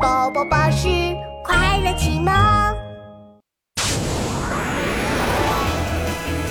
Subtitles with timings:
[0.00, 0.88] 宝宝巴士
[1.44, 2.32] 快乐启蒙，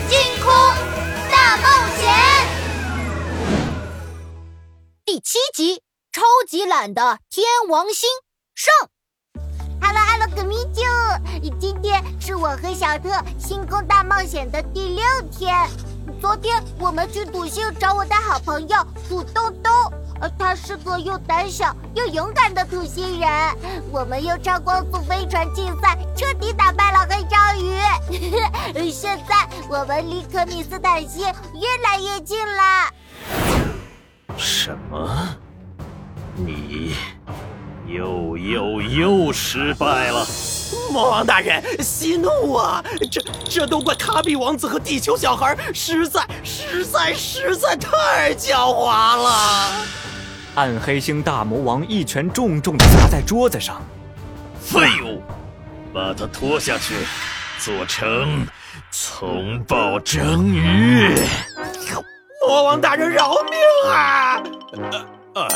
[0.07, 0.53] 星空
[1.31, 1.67] 大冒
[1.97, 2.13] 险
[5.03, 5.81] 第七集：
[6.11, 8.07] 超级懒的天王星
[8.53, 8.71] 上。
[9.81, 10.83] Hello Hello，可米啾！
[11.59, 13.09] 今天是我和小特
[13.39, 15.67] 星空大冒险的第六天。
[16.21, 18.77] 昨天我们去土星找我的好朋友
[19.07, 19.71] 土豆豆，
[20.37, 23.29] 他是个又胆小又勇敢的土星人。
[23.91, 28.89] 我们用超光速飞船竞赛，彻底打败了黑章鱼。
[28.91, 32.93] 现在我们离可米斯坦星越来越近了。
[34.37, 35.09] 什么？
[36.35, 36.95] 你
[37.87, 40.25] 又又又失败了！
[40.91, 42.83] 魔 王大人，息怒啊！
[43.11, 49.71] 这这都怪卡比王子和地球小孩，实在实在实在太狡猾了！
[50.55, 53.81] 暗黑星大魔王一拳重重的砸在桌子上。
[54.59, 55.21] 废物，
[55.93, 56.95] 把他拖下去，
[57.59, 58.45] 做成
[58.91, 61.15] 葱爆蒸鱼！
[62.47, 64.41] 魔王大人饶命啊！
[65.35, 65.47] 呃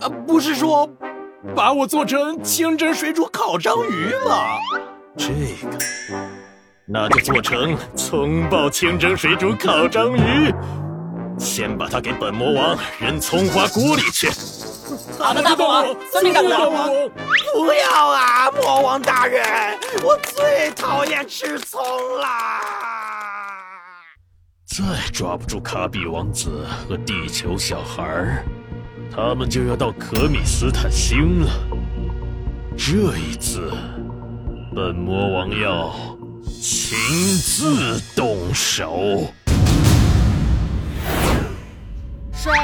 [0.00, 0.88] 呃，不是说
[1.54, 4.58] 把我做成清蒸水煮烤章鱼吗？
[5.16, 5.78] 这个，
[6.86, 10.52] 那就做成葱爆清蒸水煮烤章鱼。
[11.40, 14.30] 先把他给本魔王扔葱花锅里去。
[15.18, 16.88] 好的，大魔王，遵命，大魔王。
[17.54, 19.42] 不要啊，魔王大人，
[20.02, 21.80] 我最讨厌吃葱
[22.18, 22.60] 啦！
[24.66, 28.44] 再抓不住卡比王子和地球小孩儿，
[29.14, 31.50] 他们就要到可米斯坦星了。
[32.76, 33.72] 这一次，
[34.74, 35.92] 本魔王要
[36.44, 36.96] 亲
[37.36, 39.24] 自动手。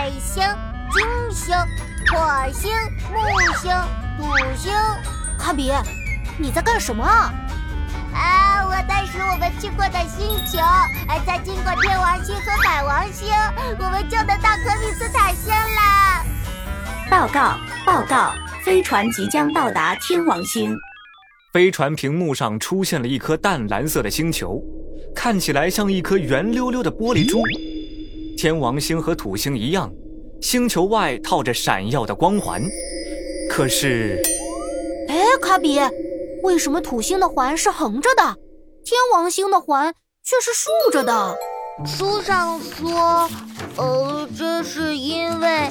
[0.06, 0.40] 水星、
[0.92, 1.52] 金星、
[2.12, 2.70] 火星、
[3.10, 3.18] 木
[3.60, 3.72] 星、
[4.16, 4.72] 土星，
[5.36, 5.72] 卡比，
[6.38, 7.34] 你在干什么啊？
[8.14, 10.60] 啊，我在数我们去过的星球，
[11.08, 13.26] 哎，再经过天王星和海王星，
[13.80, 16.24] 我们就能到克里斯坦星了。
[17.10, 18.32] 报告，报告，
[18.64, 20.72] 飞船即将到达天王星。
[21.52, 24.62] 飞船屏幕上出现了一颗淡蓝色的星球，
[25.16, 27.42] 看起来像一颗圆溜溜的玻璃珠。
[28.38, 29.90] 天王星和土星一样，
[30.46, 32.62] 星球外套着闪耀的光环。
[33.50, 34.22] 可是，
[35.08, 35.80] 哎，卡比，
[36.44, 38.22] 为什么土星的环是横着的，
[38.84, 39.92] 天王星的环
[40.22, 41.36] 却是竖着的？
[41.84, 43.28] 书上说，
[43.76, 45.68] 呃，这是因为，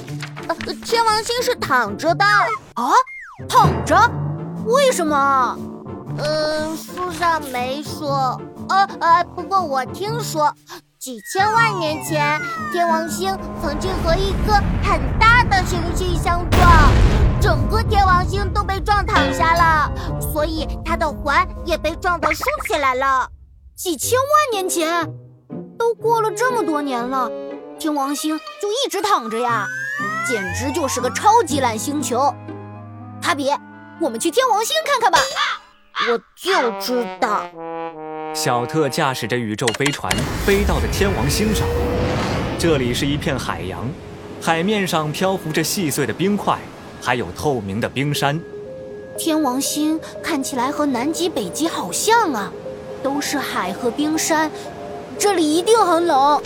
[0.50, 2.26] 呃，天王星是躺着的
[2.74, 2.92] 啊，
[3.48, 3.96] 躺着？
[4.66, 5.58] 为什么？
[6.18, 8.38] 呃，书上没说，
[8.68, 10.54] 呃呃，不过我听说。
[11.06, 16.92] 几千万年前，天王星曾经和一颗很大的行星相撞，
[17.40, 23.30] 整个天王星都被撞躺下了，所以它的环也被撞得竖起来了。
[23.76, 25.08] 几千万年前，
[25.78, 27.30] 都过了这么多年了，
[27.78, 29.68] 天王星就一直躺着呀，
[30.28, 32.34] 简直就是个超级懒星球。
[33.22, 33.52] 卡比，
[34.02, 35.20] 我们去天王星看看吧。
[36.10, 37.46] 我就知道。
[38.36, 40.14] 小特驾驶着宇宙飞船
[40.46, 41.66] 飞到了天王星上，
[42.60, 43.90] 这里是一片海洋，
[44.42, 46.60] 海面上漂浮着细碎的冰块，
[47.02, 48.38] 还有透明的冰山。
[49.18, 52.52] 天王星看起来和南极、北极好像啊，
[53.02, 54.52] 都是海和冰山，
[55.18, 56.44] 这里一定很冷。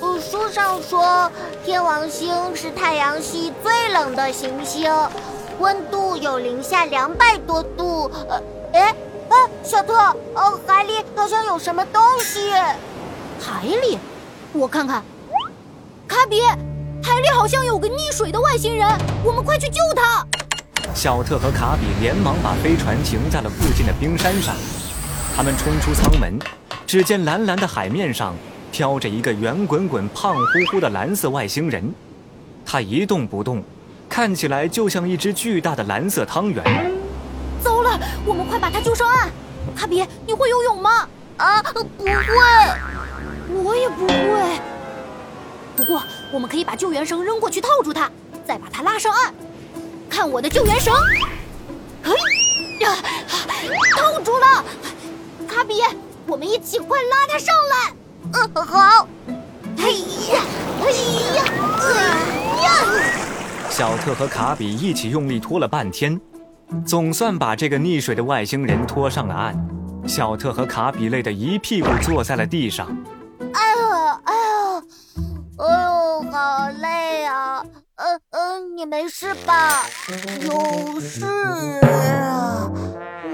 [0.00, 1.28] 呃，书上说
[1.64, 4.88] 天王星是太阳系最冷的行星，
[5.58, 8.10] 温度有零下两百多度。
[8.28, 8.42] 呃，
[8.72, 8.94] 哎。
[9.26, 9.94] 啊，小特，
[10.34, 12.52] 呃，海里好像有什么东西。
[13.40, 13.98] 海里，
[14.52, 15.02] 我看看。
[16.06, 16.42] 卡比，
[17.02, 18.86] 海里好像有个溺水的外星人，
[19.24, 20.24] 我们快去救他。
[20.94, 24.54] 小特和卡比连忙把飞船停在了附近的冰山上。
[25.34, 26.38] 他们冲出舱门，
[26.86, 28.34] 只见蓝蓝的海面上
[28.70, 31.92] 飘着一个圆滚滚、胖乎乎的蓝色外星人，
[32.64, 33.64] 他一动不动，
[34.14, 36.62] 看起来就像一只巨大的蓝色汤圆。
[37.60, 39.28] 糟了，我们快把他救上岸！
[39.74, 41.08] 卡比，你会游泳吗？
[41.36, 41.88] 啊，不会，
[43.64, 44.60] 我也不会。
[45.74, 46.00] 不过，
[46.30, 48.08] 我们可以把救援绳扔过去套住他，
[48.46, 49.34] 再把他拉上岸。
[50.08, 50.94] 看我的救援绳！
[52.04, 52.12] 嘿
[52.82, 52.94] 呀，
[53.96, 54.64] 套住了！
[55.48, 55.82] 卡比，
[56.28, 57.92] 我们一起快拉他上来！
[58.32, 59.08] 嗯，好。
[59.78, 60.40] 哎呀，嘿呀，
[60.80, 61.23] 嘿呀！
[63.76, 66.20] 小特和卡比一起用力拖了半天。
[66.86, 69.52] 总算把这个溺水的外星人拖上了岸，
[70.06, 72.86] 小特和卡比累得一屁股坐在了地上。
[73.52, 73.88] 哎呦
[74.22, 74.78] 哎呦，
[75.58, 77.64] 哎呦，好累啊！
[77.96, 79.82] 呃呃，你没事吧？
[80.42, 81.26] 有事。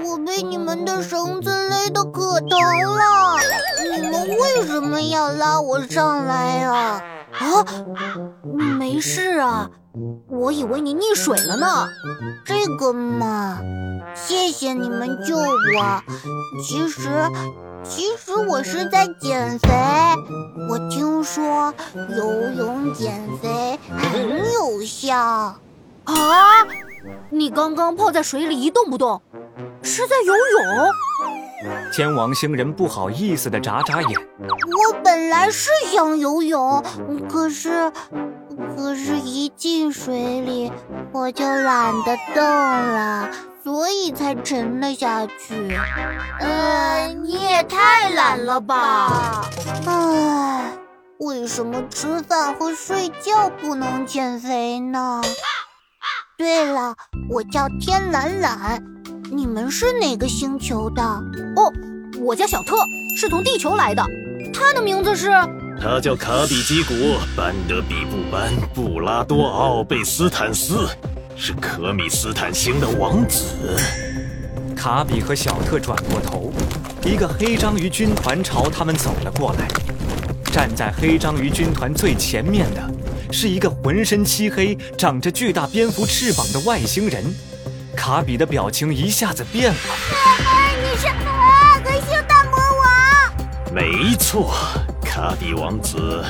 [0.03, 3.37] 我被你们的绳子勒得可疼了。
[3.95, 7.03] 你们为什么要拉我上来啊？
[7.37, 7.63] 啊，
[8.79, 9.69] 没事啊，
[10.27, 11.87] 我以为你溺水了呢。
[12.45, 13.59] 这个嘛，
[14.15, 16.03] 谢谢你们救我。
[16.63, 17.09] 其实，
[17.83, 19.69] 其实我是在减肥。
[20.69, 21.73] 我听说
[22.17, 25.15] 游泳减肥很有效。
[25.15, 25.55] 啊，
[27.29, 29.21] 你刚刚泡在水里一动不动，
[29.81, 30.41] 是在游泳？
[31.93, 34.19] 天王星人不好意思的眨眨眼。
[34.39, 36.83] 我本来是想游泳，
[37.29, 37.91] 可是，
[39.55, 40.71] 进水里
[41.11, 43.29] 我就懒得动了，
[43.63, 45.77] 所以才沉了下去。
[46.39, 49.45] 呃，你也太懒了吧！
[49.85, 50.73] 唉，
[51.19, 55.21] 为什么吃饭和睡觉不能减肥呢？
[56.37, 56.95] 对了，
[57.29, 58.83] 我叫天懒懒。
[59.31, 61.03] 你们是哪个星球的？
[61.55, 61.71] 哦，
[62.21, 62.75] 我叫小特，
[63.15, 64.03] 是从地球来的。
[64.53, 65.29] 他的名字是？
[65.83, 66.93] 他叫卡比基古
[67.35, 70.87] 班德比布班布拉多奥贝斯坦斯，
[71.35, 73.75] 是可米斯坦星的王子。
[74.75, 76.53] 卡比和小特转过头，
[77.03, 79.67] 一个黑章鱼军团朝他们走了过来。
[80.51, 82.89] 站在黑章鱼军团最前面的，
[83.31, 87.25] 是一个浑身漆黑、长着巨大蝙蝠翅膀的外星人。
[87.95, 89.79] 卡比的表情一下子变了。
[90.79, 93.73] 你是啊，黑星大魔王？
[93.73, 94.53] 没错，
[95.13, 96.23] 查迪王子，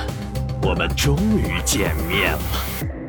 [0.63, 3.00] 我们终于见面了。